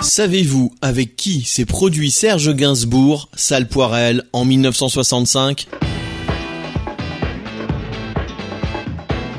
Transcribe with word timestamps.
Savez-vous 0.00 0.72
avec 0.80 1.16
qui 1.16 1.42
s'est 1.42 1.64
produit 1.64 2.10
Serge 2.10 2.54
Gainsbourg, 2.54 3.28
Salle 3.34 3.66
Poirel, 3.66 4.22
en 4.32 4.44
1965 4.44 5.66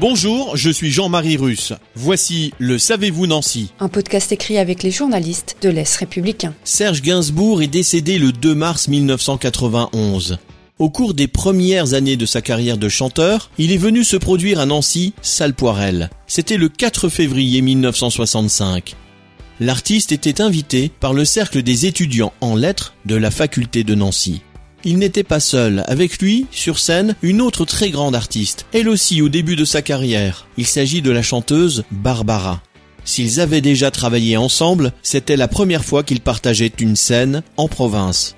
Bonjour, 0.02 0.58
je 0.58 0.70
suis 0.70 0.92
Jean-Marie 0.92 1.38
Russe. 1.38 1.74
Voici 1.96 2.54
le 2.58 2.78
Savez-vous 2.78 3.28
Nancy 3.28 3.72
Un 3.80 3.88
podcast 3.90 4.32
écrit 4.32 4.58
avec 4.58 4.84
les 4.84 4.92
journalistes 4.92 5.58
de 5.62 5.70
l'Est 5.70 5.96
républicain. 5.96 6.54
Serge 6.64 7.02
Gainsbourg 7.02 7.62
est 7.62 7.68
décédé 7.68 8.18
le 8.18 8.32
2 8.32 8.54
mars 8.54 8.90
1991. 8.90 10.40
Au 10.78 10.90
cours 10.90 11.14
des 11.14 11.28
premières 11.28 11.94
années 11.94 12.18
de 12.18 12.26
sa 12.26 12.42
carrière 12.42 12.78
de 12.78 12.88
chanteur, 12.90 13.50
il 13.58 13.72
est 13.72 13.78
venu 13.78 14.04
se 14.04 14.16
produire 14.18 14.60
à 14.60 14.66
Nancy, 14.66 15.14
Salle 15.22 15.54
Poirel. 15.54 16.10
C'était 16.28 16.58
le 16.58 16.70
4 16.70 17.10
février 17.10 17.62
1965. 17.62 18.96
L'artiste 19.62 20.14
était 20.14 20.40
invité 20.40 20.90
par 21.02 21.14
le 21.14 21.26
cercle 21.26 21.62
des 21.64 21.86
étudiants 21.86 22.32
en 22.40 22.56
lettres 22.56 22.94
de 23.06 23.16
la 23.16 23.30
faculté 23.30 23.84
de 23.84 23.94
Nancy. 23.94 24.42
Il 24.86 24.98
n'était 24.98 25.24
pas 25.24 25.42
seul, 25.42 25.84
avec 25.88 26.20
lui, 26.20 26.46
sur 26.52 26.80
scène, 26.80 27.16
une 27.22 27.42
autre 27.42 27.66
très 27.66 27.90
grande 27.90 28.16
artiste, 28.16 28.66
elle 28.72 28.88
aussi 28.88 29.22
au 29.22 29.28
début 29.28 29.58
de 29.58 29.66
sa 29.66 29.82
carrière. 29.82 30.48
Il 30.56 30.66
s'agit 30.66 31.02
de 31.02 31.12
la 31.12 31.22
chanteuse 31.22 31.84
Barbara. 31.92 32.62
S'ils 33.04 33.42
avaient 33.42 33.60
déjà 33.60 33.92
travaillé 33.92 34.38
ensemble, 34.38 34.94
c'était 35.04 35.36
la 35.36 35.50
première 35.50 35.84
fois 35.84 36.04
qu'ils 36.04 36.22
partageaient 36.22 36.72
une 36.80 36.96
scène 36.96 37.44
en 37.58 37.68
province. 37.68 38.36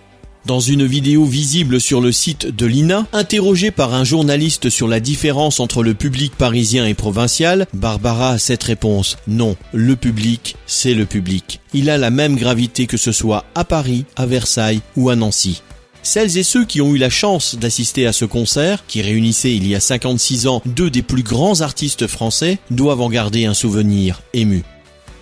Dans 0.48 0.60
une 0.60 0.88
vidéo 0.88 1.26
visible 1.26 1.80
sur 1.80 2.02
le 2.02 2.12
site 2.12 2.48
de 2.48 2.66
l'INA, 2.66 3.06
interrogée 3.14 3.70
par 3.70 3.94
un 3.94 4.04
journaliste 4.04 4.72
sur 4.72 4.88
la 4.88 5.00
différence 5.00 5.60
entre 5.60 5.84
le 5.84 5.94
public 5.94 6.34
parisien 6.36 6.88
et 6.88 6.96
provincial, 6.96 7.68
Barbara 7.74 8.32
a 8.32 8.38
cette 8.40 8.64
réponse. 8.64 9.18
Non, 9.28 9.56
le 9.72 9.96
public, 9.96 10.56
c'est 10.66 10.96
le 10.96 11.06
public. 11.06 11.60
Il 11.76 11.92
a 11.92 12.00
la 12.00 12.10
même 12.10 12.38
gravité 12.38 12.88
que 12.88 12.98
ce 12.98 13.12
soit 13.12 13.46
à 13.54 13.64
Paris, 13.64 14.06
à 14.16 14.26
Versailles 14.26 14.82
ou 14.98 15.12
à 15.12 15.16
Nancy. 15.16 15.62
Celles 16.02 16.40
et 16.40 16.44
ceux 16.44 16.66
qui 16.66 16.82
ont 16.82 16.96
eu 16.96 16.98
la 16.98 17.12
chance 17.12 17.56
d'assister 17.56 18.08
à 18.08 18.14
ce 18.14 18.26
concert, 18.26 18.84
qui 18.88 19.04
réunissait 19.04 19.56
il 19.56 19.68
y 19.68 19.76
a 19.76 19.80
56 19.80 20.48
ans 20.48 20.64
deux 20.66 20.90
des 20.90 21.04
plus 21.04 21.22
grands 21.22 21.62
artistes 21.62 22.08
français, 22.08 22.58
doivent 22.72 23.02
en 23.02 23.10
garder 23.12 23.46
un 23.46 23.54
souvenir 23.54 24.24
ému. 24.34 24.64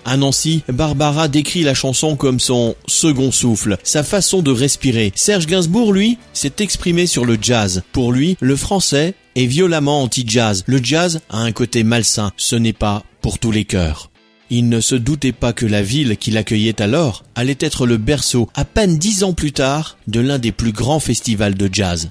À 0.05 0.17
Nancy, 0.17 0.63
Barbara 0.67 1.27
décrit 1.27 1.63
la 1.63 1.73
chanson 1.73 2.15
comme 2.15 2.39
son 2.39 2.75
second 2.87 3.31
souffle, 3.31 3.77
sa 3.83 4.03
façon 4.03 4.41
de 4.41 4.51
respirer. 4.51 5.11
Serge 5.15 5.45
Gainsbourg, 5.45 5.93
lui, 5.93 6.17
s'est 6.33 6.53
exprimé 6.59 7.05
sur 7.05 7.25
le 7.25 7.37
jazz. 7.41 7.83
Pour 7.91 8.11
lui, 8.11 8.37
le 8.39 8.55
français 8.55 9.13
est 9.35 9.45
violemment 9.45 10.03
anti-jazz. 10.03 10.63
Le 10.65 10.79
jazz 10.83 11.21
a 11.29 11.39
un 11.39 11.51
côté 11.51 11.83
malsain, 11.83 12.31
ce 12.37 12.55
n'est 12.55 12.73
pas 12.73 13.03
pour 13.21 13.39
tous 13.39 13.51
les 13.51 13.65
cœurs. 13.65 14.09
Il 14.51 14.67
ne 14.67 14.81
se 14.81 14.95
doutait 14.95 15.31
pas 15.31 15.53
que 15.53 15.67
la 15.67 15.83
ville 15.83 16.17
qu'il 16.17 16.35
accueillait 16.37 16.81
alors 16.81 17.23
allait 17.35 17.57
être 17.59 17.85
le 17.85 17.97
berceau, 17.97 18.49
à 18.55 18.65
peine 18.65 18.97
dix 18.97 19.23
ans 19.23 19.33
plus 19.33 19.51
tard, 19.51 19.97
de 20.07 20.19
l'un 20.19 20.39
des 20.39 20.51
plus 20.51 20.71
grands 20.71 20.99
festivals 20.99 21.53
de 21.53 21.69
jazz. 21.71 22.09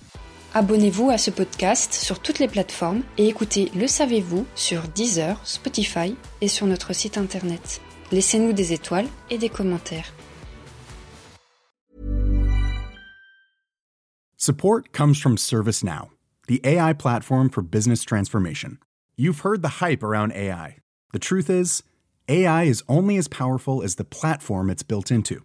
Abonnez-vous 0.58 1.08
à 1.10 1.18
ce 1.18 1.30
podcast 1.30 1.92
sur 1.92 2.18
toutes 2.18 2.40
les 2.40 2.48
plateformes 2.48 3.04
et 3.16 3.28
écoutez 3.28 3.70
Le 3.76 3.86
Savez-vous 3.86 4.44
sur 4.56 4.88
Deezer, 4.88 5.40
Spotify 5.46 6.16
et 6.40 6.48
sur 6.48 6.66
notre 6.66 6.92
site 6.92 7.16
internet. 7.16 7.80
Laissez-nous 8.10 8.52
des 8.52 8.72
étoiles 8.72 9.06
et 9.30 9.38
des 9.38 9.50
commentaires. 9.50 10.12
Support 14.36 14.90
comes 14.90 15.14
from 15.14 15.36
ServiceNow, 15.38 16.10
the 16.48 16.60
AI 16.64 16.92
platform 16.92 17.48
for 17.50 17.62
business 17.62 18.02
transformation. 18.02 18.78
You've 19.16 19.44
heard 19.44 19.62
the 19.62 19.80
hype 19.80 20.02
around 20.02 20.32
AI. 20.32 20.78
The 21.12 21.20
truth 21.20 21.48
is, 21.48 21.84
AI 22.28 22.64
is 22.64 22.82
only 22.88 23.16
as 23.16 23.28
powerful 23.28 23.80
as 23.84 23.94
the 23.94 24.02
platform 24.02 24.70
it's 24.70 24.82
built 24.82 25.12
into. 25.12 25.44